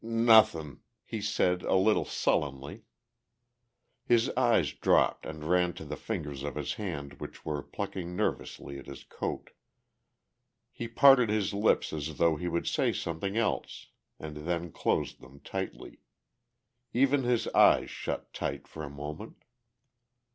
[0.03, 2.85] "Nothin'," he said a little sullenly.
[4.03, 8.79] His eyes dropped and ran to the fingers of his hand which were plucking nervously
[8.79, 9.51] at his coat.
[10.71, 15.39] He parted his lips as though he would say something else and then closed them
[15.41, 15.99] tightly;
[16.93, 19.43] even his eyes shut tight for a moment.